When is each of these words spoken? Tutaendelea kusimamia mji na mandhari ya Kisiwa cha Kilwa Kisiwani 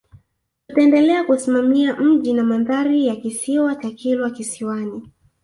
Tutaendelea 0.67 1.23
kusimamia 1.23 1.95
mji 1.95 2.33
na 2.33 2.43
mandhari 2.43 3.07
ya 3.07 3.15
Kisiwa 3.15 3.75
cha 3.75 3.91
Kilwa 3.91 4.29
Kisiwani 4.31 5.11